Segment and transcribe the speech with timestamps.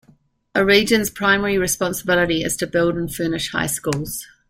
[0.55, 4.25] A region's primary responsibility is to build and furnish high schools.